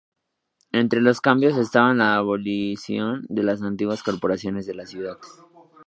Entre 0.71 0.99
los 0.99 1.21
cambios 1.21 1.55
estaban 1.57 1.99
la 1.99 2.15
abolición 2.15 3.23
de 3.29 3.43
las 3.43 3.61
antiguas 3.61 4.01
corporaciones 4.01 4.65
de 4.65 4.73
la 4.73 4.87
ciudad. 4.87 5.19